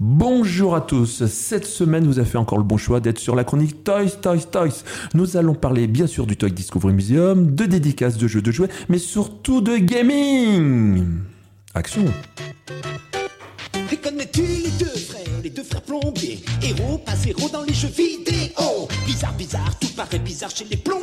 Bonjour 0.00 0.76
à 0.76 0.80
tous, 0.80 1.26
cette 1.26 1.64
semaine 1.64 2.06
vous 2.06 2.20
avez 2.20 2.28
fait 2.28 2.38
encore 2.38 2.58
le 2.58 2.62
bon 2.62 2.76
choix 2.76 3.00
d'être 3.00 3.18
sur 3.18 3.34
la 3.34 3.42
chronique 3.42 3.82
Toys 3.82 4.10
Toys 4.22 4.44
Toys. 4.48 4.84
Nous 5.12 5.36
allons 5.36 5.54
parler 5.54 5.88
bien 5.88 6.06
sûr 6.06 6.24
du 6.24 6.36
Toy 6.36 6.52
Discovery 6.52 6.92
Museum, 6.92 7.52
de 7.56 7.64
dédicaces 7.64 8.16
de 8.16 8.28
jeux 8.28 8.40
de 8.40 8.52
jouets, 8.52 8.68
mais 8.88 8.98
surtout 8.98 9.60
de 9.60 9.76
gaming. 9.76 11.04
Action 11.74 12.04
Et 13.90 13.96
connais-tu 13.96 14.42
les 14.42 14.70
deux 14.78 14.84
frères, 14.84 15.40
les 15.42 15.50
deux 15.50 15.64
frères 15.64 15.82
plombiers? 15.82 16.44
Héros, 16.62 16.98
pas 16.98 17.16
zéro 17.16 17.48
dans 17.48 17.62
les 17.62 17.74
jeux 17.74 17.88
vidéo 17.88 18.86
Bizarre, 19.04 19.34
bizarre, 19.34 19.78
tout 19.80 19.88
paraît 19.96 20.20
bizarre 20.20 20.50
chez 20.50 20.66
les 20.70 20.76
plombiers 20.76 20.97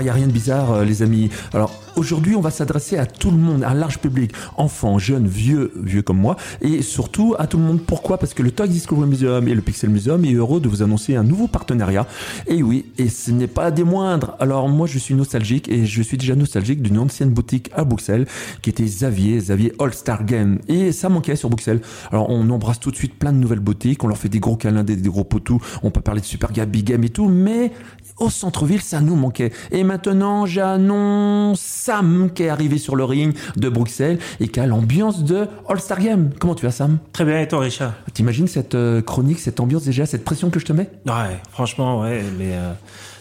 Il 0.00 0.04
n'y 0.04 0.10
a 0.10 0.12
rien 0.12 0.26
de 0.26 0.32
bizarre 0.32 0.72
euh, 0.72 0.84
les 0.84 1.02
amis. 1.02 1.30
Alors 1.52 1.72
aujourd'hui 1.96 2.36
on 2.36 2.40
va 2.40 2.50
s'adresser 2.50 2.98
à 2.98 3.06
tout 3.06 3.30
le 3.30 3.36
monde, 3.36 3.64
à 3.64 3.70
un 3.70 3.74
large 3.74 3.98
public, 3.98 4.32
enfants, 4.56 4.98
jeunes, 4.98 5.26
vieux, 5.26 5.72
vieux 5.82 6.02
comme 6.02 6.18
moi, 6.18 6.36
et 6.60 6.82
surtout 6.82 7.34
à 7.38 7.46
tout 7.46 7.56
le 7.58 7.64
monde. 7.64 7.80
Pourquoi? 7.80 8.18
Parce 8.18 8.34
que 8.34 8.42
le 8.42 8.50
Toy 8.50 8.68
Discovery 8.68 9.08
Museum 9.08 9.48
et 9.48 9.54
le 9.54 9.62
Pixel 9.62 9.90
Museum 9.90 10.24
est 10.24 10.34
heureux 10.34 10.60
de 10.60 10.68
vous 10.68 10.82
annoncer 10.82 11.16
un 11.16 11.22
nouveau 11.22 11.48
partenariat. 11.48 12.06
Et 12.46 12.62
oui, 12.62 12.86
et 12.98 13.08
ce 13.08 13.30
n'est 13.30 13.46
pas 13.46 13.70
des 13.70 13.84
moindres. 13.84 14.36
Alors 14.40 14.68
moi 14.68 14.86
je 14.86 14.98
suis 14.98 15.14
nostalgique 15.14 15.68
et 15.68 15.86
je 15.86 16.02
suis 16.02 16.16
déjà 16.16 16.34
nostalgique 16.34 16.82
d'une 16.82 16.98
ancienne 16.98 17.30
boutique 17.30 17.70
à 17.74 17.84
Bruxelles 17.84 18.26
qui 18.62 18.70
était 18.70 18.84
Xavier, 18.84 19.38
Xavier 19.38 19.72
All 19.78 19.92
Star 19.94 20.24
Game. 20.24 20.58
Et 20.68 20.92
ça 20.92 21.08
manquait 21.08 21.36
sur 21.36 21.50
Bruxelles. 21.50 21.80
Alors 22.10 22.30
on 22.30 22.48
embrasse 22.50 22.80
tout 22.80 22.90
de 22.90 22.96
suite 22.96 23.18
plein 23.18 23.32
de 23.32 23.38
nouvelles 23.38 23.60
boutiques, 23.60 24.04
on 24.04 24.08
leur 24.08 24.18
fait 24.18 24.28
des 24.28 24.40
gros 24.40 24.56
câlins, 24.56 24.84
des, 24.84 24.96
gros 24.96 25.24
potous, 25.24 25.60
on 25.82 25.90
peut 25.90 26.00
parler 26.00 26.20
de 26.20 26.26
Super 26.26 26.52
Gab, 26.52 26.70
Big 26.70 26.84
Game 26.84 27.04
et 27.04 27.08
tout, 27.08 27.28
mais 27.28 27.72
au 28.18 28.30
centre-ville, 28.30 28.80
ça 28.80 29.00
nous 29.00 29.14
manquait. 29.14 29.52
Et 29.70 29.84
maintenant, 29.86 30.44
j'annonce 30.44 31.60
Sam 31.60 32.30
qui 32.34 32.42
est 32.42 32.48
arrivé 32.48 32.78
sur 32.78 32.96
le 32.96 33.04
ring 33.04 33.34
de 33.56 33.68
Bruxelles 33.68 34.18
et 34.40 34.48
qui 34.48 34.60
a 34.60 34.66
l'ambiance 34.66 35.24
de 35.24 35.46
All-Star 35.68 36.00
Game. 36.00 36.30
Comment 36.38 36.54
tu 36.54 36.66
vas, 36.66 36.72
Sam? 36.72 36.98
Très 37.12 37.24
bien, 37.24 37.40
et 37.40 37.48
toi, 37.48 37.60
Richard? 37.60 37.94
T'imagines 38.12 38.48
cette 38.48 38.74
euh, 38.74 39.00
chronique, 39.00 39.38
cette 39.38 39.60
ambiance 39.60 39.84
déjà, 39.84 40.04
cette 40.04 40.24
pression 40.24 40.50
que 40.50 40.60
je 40.60 40.66
te 40.66 40.72
mets? 40.72 40.90
Ouais, 41.06 41.38
franchement, 41.50 42.02
ouais, 42.02 42.22
mais 42.38 42.50
euh, 42.52 42.72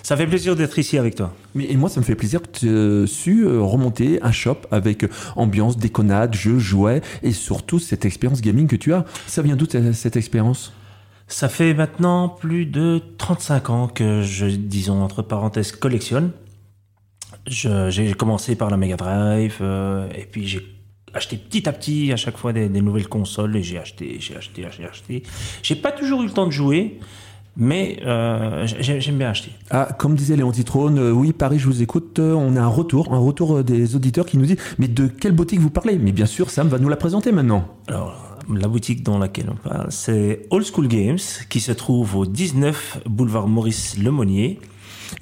ça 0.05 0.15
fait 0.15 0.27
plaisir 0.27 0.55
d'être 0.55 0.77
ici 0.77 0.99
avec 0.99 1.15
toi. 1.15 1.33
Mais, 1.55 1.65
Et 1.71 1.77
moi, 1.77 1.89
ça 1.89 1.99
me 1.99 2.05
fait 2.05 2.13
plaisir 2.13 2.41
que 2.41 2.59
tu 2.59 2.69
aies 2.69 3.07
su 3.07 3.43
euh, 3.43 3.61
remonter 3.61 4.19
un 4.21 4.31
shop 4.31 4.57
avec 4.69 5.03
euh, 5.03 5.07
ambiance, 5.35 5.77
déconnade, 5.77 6.35
jeux, 6.35 6.59
jouets 6.59 7.01
et 7.23 7.31
surtout 7.31 7.79
cette 7.79 8.05
expérience 8.05 8.41
gaming 8.41 8.67
que 8.67 8.75
tu 8.75 8.93
as. 8.93 9.05
Ça 9.25 9.41
vient 9.41 9.55
d'où 9.55 9.65
cette 9.93 10.15
expérience? 10.15 10.73
Ça 11.27 11.49
fait 11.49 11.73
maintenant 11.73 12.29
plus 12.29 12.67
de 12.67 13.01
35 13.17 13.69
ans 13.71 13.87
que 13.87 14.21
je, 14.21 14.45
disons, 14.45 15.01
entre 15.01 15.23
parenthèses, 15.23 15.71
collectionne. 15.71 16.29
J'ai 17.47 18.13
commencé 18.13 18.55
par 18.55 18.69
la 18.69 18.77
Mega 18.77 18.95
Drive, 18.97 19.57
euh, 19.61 20.07
et 20.17 20.25
puis 20.25 20.47
j'ai 20.47 20.61
acheté 21.13 21.37
petit 21.37 21.69
à 21.69 21.73
petit 21.73 22.11
à 22.11 22.15
chaque 22.17 22.37
fois 22.37 22.53
des, 22.53 22.69
des 22.69 22.81
nouvelles 22.81 23.07
consoles, 23.07 23.55
et 23.55 23.63
j'ai 23.63 23.77
acheté, 23.77 24.17
j'ai 24.19 24.35
acheté, 24.35 24.65
j'ai 24.75 24.85
acheté. 24.85 25.23
J'ai 25.63 25.75
pas 25.75 25.91
toujours 25.91 26.23
eu 26.23 26.25
le 26.25 26.31
temps 26.31 26.47
de 26.47 26.51
jouer, 26.51 26.99
mais 27.55 27.99
euh, 28.05 28.65
j'ai- 28.79 28.99
j'aime 28.99 29.17
bien 29.17 29.29
acheter. 29.29 29.51
Ah, 29.69 29.89
comme 29.97 30.15
disait 30.15 30.35
Léon 30.35 30.51
Titrone, 30.51 30.97
euh, 30.97 31.11
oui, 31.11 31.33
Paris, 31.33 31.59
je 31.59 31.67
vous 31.67 31.81
écoute. 31.83 32.19
euh, 32.19 32.33
on 32.33 32.55
a 32.55 32.61
un 32.61 32.67
retour, 32.67 33.13
un 33.13 33.19
retour 33.19 33.63
des 33.63 33.95
auditeurs 33.95 34.25
qui 34.25 34.37
nous 34.37 34.45
dit 34.45 34.57
Mais 34.79 34.87
de 34.87 35.07
quelle 35.07 35.31
boutique 35.33 35.59
vous 35.59 35.69
parlez? 35.69 35.97
Mais 35.97 36.11
bien 36.11 36.25
sûr, 36.25 36.49
Sam 36.49 36.67
va 36.67 36.79
nous 36.79 36.89
la 36.89 36.97
présenter 36.97 37.31
maintenant. 37.31 37.65
Alors, 37.87 38.37
la 38.53 38.67
boutique 38.67 39.03
dans 39.03 39.17
laquelle 39.19 39.49
on 39.51 39.69
parle, 39.69 39.87
c'est 39.91 40.47
Old 40.49 40.65
School 40.65 40.87
Games, 40.87 41.17
qui 41.49 41.59
se 41.61 41.71
trouve 41.71 42.15
au 42.17 42.25
19 42.25 43.01
boulevard 43.05 43.47
Maurice 43.47 43.97
Lemonnier. 43.97 44.59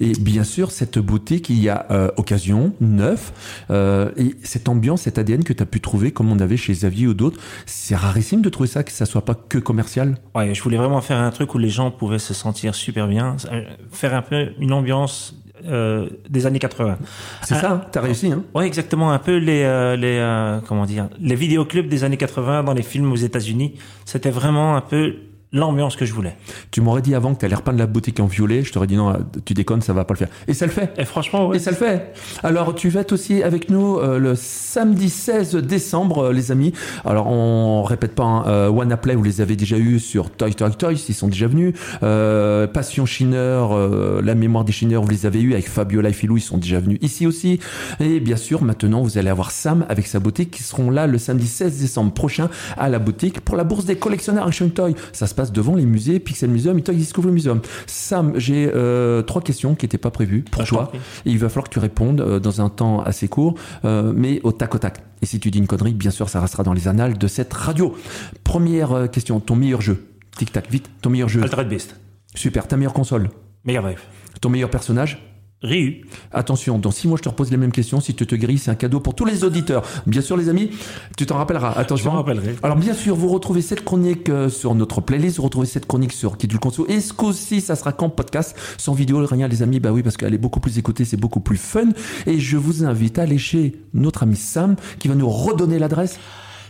Et 0.00 0.12
bien 0.12 0.44
sûr, 0.44 0.70
cette 0.70 0.98
boutique, 0.98 1.50
il 1.50 1.60
y 1.60 1.68
a 1.68 1.86
euh, 1.90 2.10
occasion, 2.16 2.72
neuf, 2.80 3.32
euh, 3.70 4.10
et 4.16 4.34
cette 4.42 4.68
ambiance, 4.68 5.02
cet 5.02 5.18
ADN 5.18 5.44
que 5.44 5.52
tu 5.52 5.62
as 5.62 5.66
pu 5.66 5.80
trouver, 5.80 6.12
comme 6.12 6.30
on 6.30 6.38
avait 6.38 6.56
chez 6.56 6.72
Xavier 6.72 7.06
ou 7.06 7.14
d'autres, 7.14 7.40
c'est 7.66 7.96
rarissime 7.96 8.42
de 8.42 8.48
trouver 8.48 8.68
ça, 8.68 8.82
que 8.82 8.92
ça 8.92 9.06
soit 9.06 9.24
pas 9.24 9.34
que 9.34 9.58
commercial. 9.58 10.16
Ouais, 10.34 10.54
je 10.54 10.62
voulais 10.62 10.76
vraiment 10.76 11.00
faire 11.00 11.18
un 11.18 11.30
truc 11.30 11.54
où 11.54 11.58
les 11.58 11.70
gens 11.70 11.90
pouvaient 11.90 12.18
se 12.18 12.34
sentir 12.34 12.74
super 12.74 13.08
bien, 13.08 13.36
euh, 13.52 13.62
faire 13.90 14.14
un 14.14 14.22
peu 14.22 14.52
une 14.58 14.72
ambiance 14.72 15.34
euh, 15.66 16.08
des 16.28 16.46
années 16.46 16.58
80. 16.58 16.98
C'est 17.42 17.54
ça, 17.54 17.72
hein 17.72 17.80
t'as 17.90 18.02
réussi, 18.02 18.30
hein 18.30 18.42
Ouais, 18.54 18.66
exactement, 18.66 19.12
un 19.12 19.18
peu 19.18 19.36
les 19.36 19.62
euh, 19.62 19.96
les 19.96 20.18
euh, 20.18 20.60
comment 20.66 20.84
dire, 20.84 21.08
les 21.20 21.36
vidéoclubs 21.36 21.88
des 21.88 22.04
années 22.04 22.18
80 22.18 22.64
dans 22.64 22.74
les 22.74 22.82
films 22.82 23.10
aux 23.12 23.16
États-Unis. 23.16 23.74
C'était 24.04 24.30
vraiment 24.30 24.76
un 24.76 24.82
peu 24.82 25.14
l'ambiance 25.54 25.96
que 25.96 26.04
je 26.04 26.12
voulais. 26.12 26.36
Tu 26.70 26.80
m'aurais 26.80 27.00
dit 27.00 27.14
avant 27.14 27.34
que 27.34 27.40
tu 27.40 27.46
allais 27.46 27.54
repeindre 27.54 27.78
la 27.78 27.86
boutique 27.86 28.20
en 28.20 28.26
violet, 28.26 28.62
je 28.62 28.72
t'aurais 28.72 28.86
dit 28.86 28.96
non, 28.96 29.14
tu 29.44 29.54
déconnes, 29.54 29.80
ça 29.80 29.92
va 29.92 30.04
pas 30.04 30.14
le 30.14 30.18
faire. 30.18 30.28
Et 30.48 30.52
ça 30.54 30.66
le 30.66 30.72
fait 30.72 30.92
Et 30.98 31.04
franchement, 31.04 31.48
ouais. 31.48 31.56
Et 31.56 31.60
ça 31.60 31.70
le 31.70 31.76
fait. 31.76 32.12
Alors, 32.42 32.74
tu 32.74 32.90
vas 32.90 33.00
être 33.00 33.12
aussi 33.12 33.42
avec 33.42 33.70
nous 33.70 33.98
euh, 33.98 34.18
le 34.18 34.34
samedi 34.34 35.08
16 35.08 35.54
décembre, 35.56 36.24
euh, 36.26 36.32
les 36.32 36.50
amis. 36.50 36.72
Alors, 37.04 37.28
on 37.28 37.82
répète 37.84 38.14
pas, 38.14 38.24
hein, 38.24 38.44
euh, 38.46 38.68
Wanna 38.68 38.96
Play, 38.96 39.14
vous 39.14 39.22
les 39.22 39.40
avez 39.40 39.56
déjà 39.56 39.78
eu 39.78 40.00
sur 40.00 40.30
Toy 40.30 40.54
Toy 40.54 40.72
Toys, 40.72 41.04
ils 41.08 41.14
sont 41.14 41.28
déjà 41.28 41.46
venus. 41.46 41.74
Euh, 42.02 42.66
Passion 42.66 43.06
Chineur, 43.06 43.72
euh, 43.72 44.20
la 44.22 44.34
mémoire 44.34 44.64
des 44.64 44.72
Chineurs, 44.72 45.02
vous 45.02 45.10
les 45.10 45.26
avez 45.26 45.40
eu 45.40 45.52
avec 45.52 45.68
Fabiola 45.68 46.08
et 46.08 46.12
Philou, 46.12 46.36
ils 46.36 46.40
sont 46.40 46.58
déjà 46.58 46.80
venus 46.80 46.98
ici 47.02 47.26
aussi. 47.26 47.60
Et 48.00 48.20
bien 48.20 48.36
sûr, 48.36 48.62
maintenant, 48.62 49.02
vous 49.02 49.18
allez 49.18 49.30
avoir 49.30 49.50
Sam 49.50 49.86
avec 49.88 50.06
sa 50.06 50.18
boutique 50.18 50.50
qui 50.50 50.62
seront 50.62 50.90
là 50.90 51.06
le 51.06 51.18
samedi 51.18 51.46
16 51.46 51.80
décembre 51.80 52.12
prochain 52.12 52.48
à 52.76 52.88
la 52.88 52.98
boutique 52.98 53.40
pour 53.40 53.56
la 53.56 53.64
bourse 53.64 53.84
des 53.84 53.96
collectionneurs 53.96 54.46
Action 54.46 54.68
Toy. 54.68 54.94
Ça 55.12 55.26
se 55.26 55.34
passe 55.34 55.43
devant 55.52 55.74
les 55.74 55.86
musées 55.86 56.18
Pixel 56.20 56.50
Museum 56.50 56.78
et 56.78 56.82
Toy 56.82 56.94
Discovery 56.96 57.32
Museum. 57.32 57.60
Sam, 57.86 58.32
j'ai 58.36 58.70
euh, 58.74 59.22
trois 59.22 59.42
questions 59.42 59.74
qui 59.74 59.84
n'étaient 59.84 59.98
pas 59.98 60.10
prévues 60.10 60.42
pour 60.50 60.62
Ah, 60.62 60.66
toi. 60.66 60.92
Et 61.26 61.30
il 61.30 61.38
va 61.38 61.48
falloir 61.48 61.64
que 61.68 61.72
tu 61.74 61.78
répondes 61.78 62.20
euh, 62.20 62.40
dans 62.40 62.60
un 62.60 62.68
temps 62.68 63.00
assez 63.02 63.28
court, 63.28 63.54
euh, 63.84 64.12
mais 64.14 64.40
au 64.44 64.52
tac 64.52 64.74
au 64.74 64.78
tac. 64.78 65.02
Et 65.22 65.26
si 65.26 65.40
tu 65.40 65.50
dis 65.50 65.58
une 65.58 65.66
connerie, 65.66 65.94
bien 65.94 66.10
sûr, 66.10 66.28
ça 66.28 66.40
restera 66.40 66.62
dans 66.62 66.72
les 66.72 66.88
annales 66.88 67.16
de 67.18 67.26
cette 67.26 67.52
radio. 67.52 67.94
Première 68.42 69.10
question, 69.10 69.40
ton 69.40 69.56
meilleur 69.56 69.80
jeu 69.80 70.06
Tic 70.36 70.50
tac, 70.52 70.70
vite, 70.70 70.90
ton 71.00 71.10
meilleur 71.10 71.28
jeu. 71.28 71.42
Altered 71.42 71.68
Beast, 71.68 71.96
Super, 72.34 72.66
ta 72.66 72.76
meilleure 72.76 72.92
console 72.92 73.30
Mega 73.64 73.80
Drive, 73.80 74.00
Ton 74.40 74.50
meilleur 74.50 74.68
personnage 74.70 75.33
Ryu, 75.64 76.02
Attention, 76.30 76.78
dans 76.78 76.90
six 76.90 77.08
mois, 77.08 77.16
je 77.16 77.22
te 77.22 77.28
repose 77.28 77.50
les 77.50 77.56
mêmes 77.56 77.72
questions. 77.72 78.00
Si 78.00 78.14
tu 78.14 78.26
te 78.26 78.34
grilles, 78.34 78.58
c'est 78.58 78.70
un 78.70 78.74
cadeau 78.74 79.00
pour 79.00 79.14
tous 79.14 79.24
les 79.24 79.44
auditeurs. 79.44 79.82
Bien 80.06 80.20
sûr, 80.20 80.36
les 80.36 80.48
amis, 80.50 80.70
tu 81.16 81.24
t'en 81.24 81.36
rappelleras. 81.38 81.72
je 81.74 81.78
Attention. 81.80 82.10
m'en 82.12 82.18
rappellerai. 82.18 82.56
Alors 82.62 82.76
bien 82.76 82.92
sûr, 82.92 83.16
vous 83.16 83.28
retrouvez 83.28 83.62
cette 83.62 83.82
chronique 83.82 84.28
euh, 84.28 84.50
sur 84.50 84.74
notre 84.74 85.00
playlist, 85.00 85.38
vous 85.38 85.44
retrouvez 85.44 85.66
cette 85.66 85.86
chronique 85.86 86.12
sur 86.12 86.36
Kidul 86.36 86.58
Conso. 86.60 86.86
Et 86.88 87.00
ce 87.00 87.12
coup-ci, 87.14 87.62
ça 87.62 87.76
sera 87.76 87.92
qu'en 87.92 88.10
podcast, 88.10 88.54
sans 88.76 88.92
vidéo, 88.92 89.24
rien 89.26 89.48
les 89.48 89.62
amis? 89.62 89.80
Bah 89.80 89.90
oui, 89.90 90.02
parce 90.02 90.16
qu'elle 90.18 90.34
est 90.34 90.38
beaucoup 90.38 90.60
plus 90.60 90.78
écoutée, 90.78 91.04
c'est 91.06 91.16
beaucoup 91.16 91.40
plus 91.40 91.56
fun. 91.56 91.88
Et 92.26 92.38
je 92.38 92.56
vous 92.58 92.84
invite 92.84 93.18
à 93.18 93.22
aller 93.22 93.38
chez 93.38 93.74
notre 93.94 94.22
ami 94.24 94.36
Sam, 94.36 94.76
qui 94.98 95.08
va 95.08 95.14
nous 95.14 95.28
redonner 95.30 95.78
l'adresse. 95.78 96.18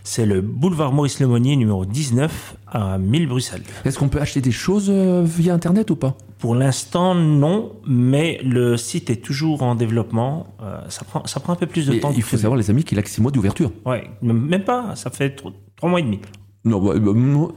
C'est 0.07 0.27
le 0.27 0.43
boulevard 0.43 0.93
Maurice 0.93 1.19
Lemonnier 1.19 1.57
numéro 1.57 1.87
19 1.87 2.57
à 2.67 2.99
1000 2.99 3.27
Bruxelles. 3.27 3.63
Est-ce 3.87 3.99
qu'on 3.99 4.09
peut 4.11 4.21
acheter 4.21 4.43
des 4.43 4.51
choses 4.53 4.89
euh, 4.91 5.23
via 5.25 5.55
Internet 5.55 5.91
ou 5.91 5.97
pas? 5.97 6.15
Pour 6.39 6.55
l'instant, 6.55 7.15
non, 7.15 7.73
mais 7.87 8.39
le 8.45 8.77
site 8.77 9.09
est 9.09 9.17
toujours 9.25 9.63
en 9.63 9.75
développement. 9.75 10.49
Euh, 10.63 10.79
ça, 10.91 11.05
prend, 11.07 11.27
ça 11.27 11.41
prend 11.41 11.55
un 11.55 11.57
peu 11.57 11.67
plus 11.67 11.87
de 11.87 11.93
Mais 11.93 12.01
temps. 12.01 12.13
Il 12.15 12.23
faut 12.23 12.37
savoir, 12.37 12.59
les 12.59 12.69
amis, 12.69 12.85
qu'il 12.85 12.99
a 12.99 13.03
que 13.03 13.09
six 13.09 13.23
mois 13.23 13.31
d'ouverture. 13.31 13.71
Ouais, 13.87 14.11
même 14.21 14.65
pas, 14.65 14.95
ça 14.95 15.09
fait 15.11 15.31
tro- 15.31 15.53
trois 15.75 15.89
mois 15.89 16.01
et 16.01 16.03
demi. 16.03 16.21
Non, 16.65 16.81
bah, 16.81 16.95
bah, 16.99 17.13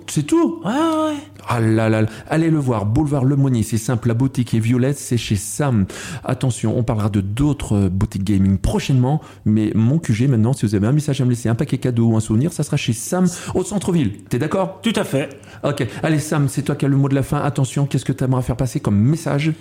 c'est 0.07 0.23
tout. 0.23 0.62
Ouais, 0.66 0.72
ouais. 0.72 1.18
Ah 1.47 1.62
là 1.62 1.88
là, 1.88 2.01
là. 2.01 2.09
allez 2.29 2.50
le 2.50 2.57
voir, 2.57 2.85
boulevard 2.85 3.23
Lemonnier, 3.23 3.63
c'est 3.63 3.78
simple, 3.78 4.09
la 4.09 4.13
boutique 4.13 4.53
est 4.53 4.59
violette, 4.59 4.97
c'est 4.97 5.16
chez 5.16 5.38
Sam. 5.38 5.85
Attention, 6.25 6.78
on 6.78 6.84
parlera 6.84 7.07
de 7.07 7.22
d'autres 7.22 7.85
euh, 7.85 7.90
boutiques 7.90 8.25
gaming 8.25 8.57
prochainement, 8.57 9.22
mais 9.45 9.72
mon 9.73 9.97
QG 9.97 10.28
maintenant, 10.28 10.51
si 10.51 10.66
vous 10.66 10.75
avez 10.75 10.88
un 10.88 10.91
message 10.91 11.22
à 11.22 11.25
me 11.25 11.29
laisser, 11.29 11.47
un 11.47 11.56
paquet 11.56 11.78
cadeau 11.78 12.07
ou 12.07 12.18
un 12.18 12.19
souvenir, 12.19 12.51
ça 12.51 12.63
sera 12.63 12.75
chez 12.75 12.91
Sam 12.91 13.28
au 13.56 13.63
centre-ville. 13.63 14.23
T'es 14.29 14.40
d'accord? 14.40 14.79
Tout 14.81 14.94
à 14.97 15.06
fait. 15.06 15.39
Ok, 15.63 15.88
allez 16.03 16.19
Sam, 16.19 16.50
c'est 16.50 16.63
toi 16.63 16.75
qui 16.75 16.84
as 16.84 16.89
le 16.89 16.97
mot 16.97 17.07
de 17.07 17.16
la 17.16 17.24
fin. 17.24 17.38
Attention, 17.38 17.85
qu'est-ce 17.85 18.03
que 18.03 18.12
tu 18.12 18.25
aimerais 18.25 18.41
faire 18.41 18.57
passer 18.57 18.81
comme 18.81 18.97
message? 18.97 19.53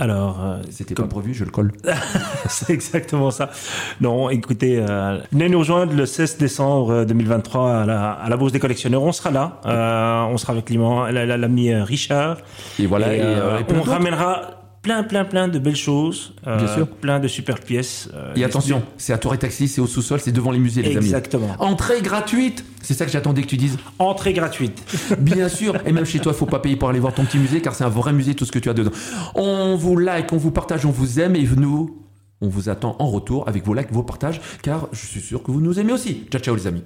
Alors, 0.00 0.40
euh, 0.42 0.56
C'était 0.70 0.94
comme- 0.94 1.08
pas 1.08 1.16
prévu, 1.16 1.34
je 1.34 1.44
le 1.44 1.50
colle. 1.50 1.72
c'est 2.48 2.70
exactement 2.70 3.30
ça. 3.30 3.50
Non, 4.00 4.30
écoutez, 4.30 4.78
euh, 4.80 5.18
venez 5.30 5.48
nous 5.50 5.58
rejoindre 5.58 5.92
le 5.94 6.06
16 6.06 6.38
décembre 6.38 7.04
2023 7.04 7.82
à 7.82 7.86
la, 7.86 8.10
à 8.12 8.28
la 8.30 8.36
Bourse 8.38 8.50
des 8.52 8.60
collectionneurs. 8.60 9.02
On 9.02 9.12
sera 9.12 9.30
là. 9.30 9.60
Euh, 9.66 10.22
on 10.32 10.38
sera 10.38 10.54
avec 10.54 10.70
l'ami 10.70 11.70
euh, 11.70 11.84
Richard. 11.84 12.38
Et 12.78 12.86
voilà, 12.86 13.14
Et, 13.14 13.18
et, 13.18 13.22
euh, 13.22 13.56
euh, 13.56 13.58
et 13.58 13.64
on 13.78 13.82
ramènera 13.82 14.59
plein, 14.82 15.02
plein, 15.02 15.24
plein 15.24 15.48
de 15.48 15.58
belles 15.58 15.76
choses. 15.76 16.34
euh, 16.46 16.56
Bien 16.58 16.66
sûr. 16.74 16.86
Plein 16.88 17.20
de 17.20 17.28
super 17.28 17.58
pièces. 17.60 18.08
euh, 18.14 18.32
Et 18.36 18.44
attention, 18.44 18.82
c'est 18.96 19.12
à 19.12 19.18
Tour 19.18 19.34
et 19.34 19.38
Taxi, 19.38 19.68
c'est 19.68 19.80
au 19.80 19.86
sous-sol, 19.86 20.20
c'est 20.20 20.32
devant 20.32 20.50
les 20.50 20.58
musées, 20.58 20.82
les 20.82 20.96
amis. 20.96 21.06
Exactement. 21.06 21.54
Entrée 21.58 22.00
gratuite 22.02 22.64
C'est 22.82 22.94
ça 22.94 23.04
que 23.06 23.12
j'attendais 23.12 23.42
que 23.42 23.46
tu 23.48 23.56
dises. 23.56 23.76
Entrée 23.98 24.32
gratuite. 24.32 24.82
Bien 25.18 25.48
sûr, 25.48 25.76
et 25.86 25.92
même 25.92 26.06
chez 26.06 26.18
toi, 26.18 26.32
faut 26.32 26.46
pas 26.46 26.60
payer 26.60 26.76
pour 26.76 26.88
aller 26.88 27.00
voir 27.00 27.12
ton 27.14 27.24
petit 27.24 27.38
musée 27.38 27.60
car 27.60 27.74
c'est 27.74 27.84
un 27.84 27.88
vrai 27.90 28.12
musée 28.12 28.34
tout 28.34 28.44
ce 28.44 28.52
que 28.52 28.58
tu 28.58 28.68
as 28.70 28.74
dedans. 28.74 28.92
On 29.34 29.76
vous 29.76 29.96
like, 29.96 30.32
on 30.32 30.36
vous 30.38 30.50
partage, 30.50 30.86
on 30.86 30.90
vous 30.90 31.20
aime 31.20 31.36
et 31.36 31.42
nous, 31.56 31.98
on 32.40 32.48
vous 32.48 32.68
attend 32.70 32.96
en 32.98 33.06
retour 33.06 33.46
avec 33.48 33.66
vos 33.66 33.74
likes, 33.74 33.92
vos 33.92 34.02
partages 34.02 34.40
car 34.62 34.88
je 34.92 35.04
suis 35.06 35.20
sûr 35.20 35.42
que 35.42 35.50
vous 35.50 35.60
nous 35.60 35.78
aimez 35.78 35.92
aussi. 35.92 36.24
Ciao 36.30 36.40
ciao 36.40 36.54
les 36.54 36.66
amis. 36.66 36.82